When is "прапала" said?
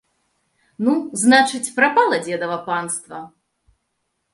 1.77-2.21